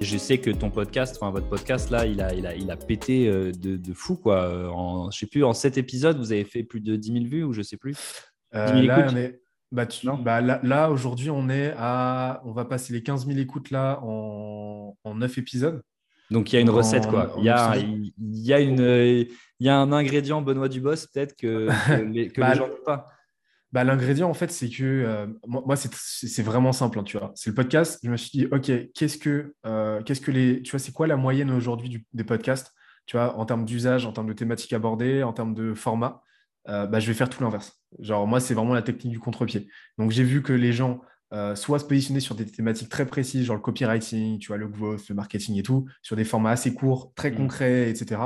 [0.00, 2.76] Je sais que ton podcast, enfin votre podcast là, il a, il a, il a
[2.76, 4.70] pété euh, de, de fou quoi.
[4.72, 7.44] En, je sais plus, en 7 épisodes, vous avez fait plus de 10 000 vues
[7.44, 7.92] ou je sais plus?
[7.92, 9.12] 10 Euh, 000 là, écoutes?
[9.12, 9.40] on est,
[9.70, 10.16] bah, tu- Non?
[10.16, 14.00] bah, là, là, aujourd'hui, on est à, on va passer les 15 000 écoutes là
[14.02, 15.82] en, en 9 épisodes.
[16.30, 17.34] Donc il y a une En- recette quoi.
[17.38, 17.90] Il y a, épisode.
[17.90, 19.24] il il y a une, euh,
[19.60, 22.68] il y a un ingrédient Benoît Dubos peut-être que, que les, que Bah, les gens
[22.68, 23.06] n'ont pas.
[23.70, 27.32] Bah, l'ingrédient, en fait, c'est que euh, moi, c'est vraiment simple, hein, tu vois.
[27.34, 28.00] C'est le podcast.
[28.02, 31.06] Je me suis dit, OK, qu'est-ce que, euh, qu'est-ce que les, tu vois, c'est quoi
[31.06, 32.72] la moyenne aujourd'hui des podcasts,
[33.04, 36.22] tu vois, en termes d'usage, en termes de thématiques abordées, en termes de format?
[36.68, 37.78] Euh, bah, je vais faire tout l'inverse.
[37.98, 39.68] Genre, moi, c'est vraiment la technique du contre-pied.
[39.98, 41.00] Donc, j'ai vu que les gens
[41.32, 44.66] euh, soit se positionner sur des thématiques très précises, genre le copywriting, tu vois, le
[44.66, 47.36] growth, le marketing et tout, sur des formats assez courts, très Mm.
[47.36, 48.20] concrets, etc.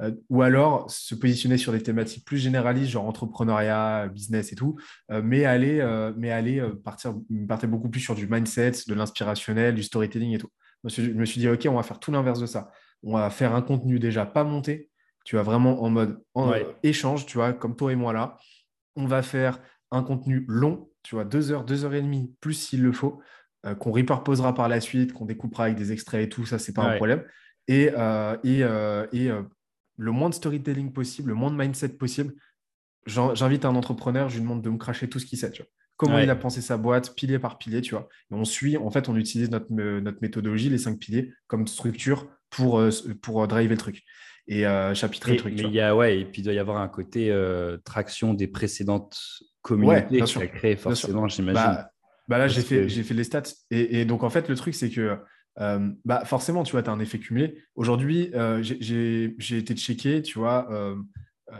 [0.00, 4.76] Euh, ou alors se positionner sur des thématiques plus généralistes, genre entrepreneuriat, business et tout,
[5.10, 5.82] euh, mais aller,
[6.16, 7.14] mais aller partir,
[7.48, 10.48] partir beaucoup plus sur du mindset, de l'inspirationnel, du storytelling et tout.
[10.84, 12.70] Je me suis, je me suis dit, OK, on va faire tout l'inverse de ça.
[13.02, 14.90] On va faire un contenu déjà pas monté,
[15.24, 16.66] tu vois, vraiment en mode en- Ouais.
[16.82, 18.36] échange, tu vois, comme toi et moi là.
[18.96, 22.54] On va faire un contenu long, tu vois, deux heures, deux heures et demie, plus
[22.54, 23.20] s'il le faut,
[23.64, 26.72] euh, qu'on repurposera par la suite, qu'on découpera avec des extraits et tout, ça, c'est
[26.72, 27.24] pas un problème.
[27.68, 29.28] Et, euh, et, euh, et
[29.98, 32.34] le moins de storytelling possible, le moins de mindset possible.
[33.06, 35.70] J'invite un entrepreneur, je lui demande de me cracher tout ce qu'il sait, tu vois.
[35.96, 36.24] Comment Ouais.
[36.24, 38.08] il a pensé sa boîte, pilier par pilier, tu vois.
[38.30, 42.28] Et on suit, en fait, on utilise notre, notre méthodologie, les cinq piliers, comme structure
[42.50, 42.82] pour,
[43.22, 44.02] pour driver le truc.
[44.48, 45.54] Et chapitrer Et- le truc.
[45.56, 47.32] mais il y a, ouais, et puis il doit y avoir un côté
[47.84, 49.18] traction des précédentes
[49.68, 50.40] communautés bien qui sûr.
[50.42, 51.08] a créé Bien sûr.
[51.08, 51.54] forcément, j'imagine.
[51.62, 51.90] Bah,
[52.28, 53.42] bah là, j'ai fait, que- j'ai fait les stats.
[53.70, 55.18] Et, et donc, en fait, le truc, c'est que
[55.58, 57.62] euh, bah, forcément, tu vois, tu as un effet cumulé.
[57.76, 60.96] Aujourd'hui, euh, j'ai- été checké, tu vois, euh,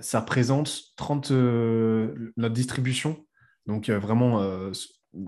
[0.00, 3.26] ça représente 30, euh, notre distribution.
[3.66, 4.40] Donc, vraiment,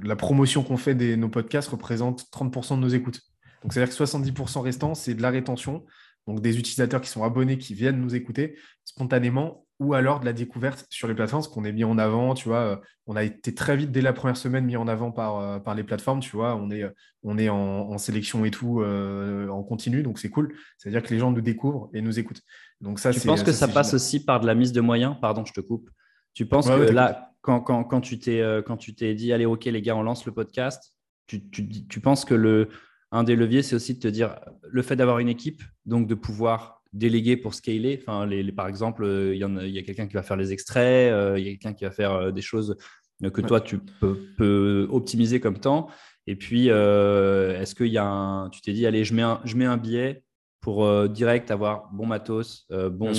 [0.02, 3.20] la promotion qu'on fait de nos podcasts représente 30% de nos écoutes.
[3.62, 5.84] Donc, c'est-à-dire que 70% restant, c'est de la rétention.
[6.27, 10.33] Donc, des utilisateurs qui sont abonnés, qui viennent nous écouter spontanément, ou alors de la
[10.33, 12.58] découverte sur les plateformes, parce qu'on est mis en avant, tu vois.
[12.58, 15.58] euh, On a été très vite, dès la première semaine, mis en avant par, euh,
[15.58, 16.56] par les plateformes, tu vois.
[16.56, 16.84] On est,
[17.22, 17.56] on est en,
[17.90, 20.55] en sélection et tout, euh, en continu, donc c'est cool.
[20.78, 22.40] C'est-à-dire que les gens nous découvrent et nous écoutent.
[22.80, 23.96] Donc ça, Tu penses que ça passe génial.
[23.96, 25.17] aussi par de la mise de moyens?
[25.20, 25.90] Pardon, je te coupe.
[26.33, 29.14] Tu penses Ouais, que ouais, là, quand, quand, quand tu t'es euh, quand tu t'es
[29.14, 30.92] dit, allez, ok, les gars, on lance le podcast,
[31.27, 32.68] tu, tu penses que le,
[33.12, 36.14] un des leviers, c'est aussi de te dire le fait d'avoir une équipe, donc de
[36.14, 37.99] pouvoir déléguer pour scaler.
[38.01, 40.15] Enfin, les, les- par exemple, euh, il y, en a, il y a quelqu'un qui
[40.15, 42.77] va faire les extraits, euh, il y a quelqu'un qui va faire euh, des choses
[43.23, 43.47] que Ouais.
[43.47, 45.89] toi, tu peux, peux optimiser comme temps.
[46.27, 48.49] Et puis, est-ce qu'il y a un.
[48.51, 50.23] Tu t'es dit, allez, je mets un, je mets un billet
[50.61, 53.13] pour direct avoir bon matos, bon,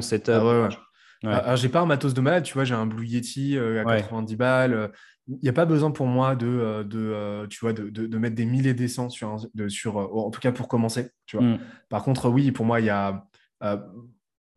[0.00, 0.32] setup.
[0.34, 0.68] Ah ouais, ouais.
[1.24, 1.30] Ouais.
[1.30, 3.84] Alors, j'ai pas un matos de malade, tu vois, j'ai un Blue Yeti euh, à
[3.84, 4.00] Ouais.
[4.02, 4.72] 90 balles.
[4.74, 4.88] euh,
[5.28, 8.06] Il n'y a pas besoin pour moi de, euh, de, euh, tu vois, de, de-
[8.06, 10.52] de mettre des milliers et des cents sur, un- de, sur euh, en tout cas
[10.52, 11.44] pour commencer, tu vois.
[11.44, 11.58] Mm.
[11.90, 13.26] Par contre, oui, pour moi, il y a,
[13.62, 13.76] euh,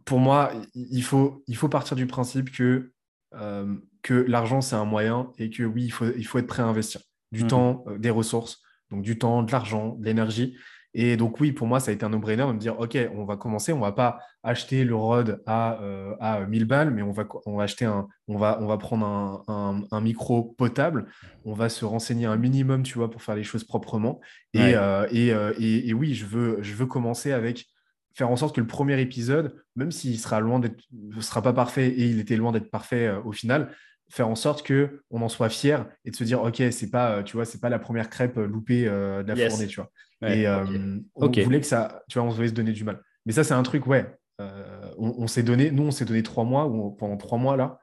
[0.05, 2.91] pour moi, il faut, il faut partir du principe que,
[3.35, 6.63] euh, que l'argent, c'est un moyen et que oui, il faut, il faut être prêt
[6.63, 7.01] à investir
[7.31, 7.49] du Mhm.
[7.49, 8.61] temps, euh, des ressources,
[8.91, 10.55] donc du temps, de l'argent, de l'énergie.
[10.93, 13.23] Et donc, oui, pour moi, ça a été un no-brainer de me dire, OK, on
[13.23, 17.11] va commencer, on va pas acheter le ROD à, euh, à 1000 balles, mais on
[17.11, 21.07] va, on va acheter un, on va, on va prendre un, un- un micro potable,
[21.45, 24.19] on va se renseigner un minimum, tu vois, pour faire les choses proprement.
[24.53, 24.73] Et, Ouais.
[24.75, 27.67] euh, et, euh, et- et oui, je veux, je veux commencer avec
[28.13, 31.53] faire en sorte que le premier épisode, même s'il sera loin d'être, ne sera pas
[31.53, 33.71] parfait et il était loin d'être parfait euh, au final,
[34.11, 37.11] faire en sorte que on en soit fier et de se dire ok c'est pas
[37.17, 39.51] euh, tu vois c'est pas la première crêpe euh, loupée euh, de la Yes.
[39.51, 39.89] fournée tu vois.
[40.21, 43.01] Ouais, et euh, on voulait que ça tu vois on voulait se donner du mal.
[43.25, 44.05] Mais ça c'est un truc ouais
[44.39, 47.55] euh, on, on s'est donné nous on s'est donné trois mois ou pendant trois mois
[47.57, 47.79] là.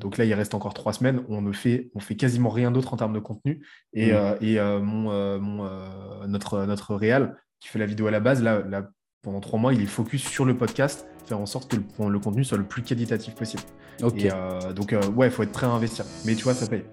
[0.00, 1.22] Donc là il reste encore trois semaines.
[1.30, 3.64] On ne fait on fait quasiment rien d'autre en termes de contenu.
[3.94, 4.36] Et, Mm.
[4.42, 8.90] et mon, mon, notre notre réal qui fait la vidéo à la base là, là
[9.22, 12.18] pendant trois mois il est focus sur le podcast faire en sorte que le, le
[12.18, 13.62] contenu soit le plus qualitatif possible
[14.02, 14.14] Ok.
[14.24, 16.04] et euh, donc, euh, ouais, il faut être prêt à investir.
[16.24, 16.84] Mais tu vois, ça paye.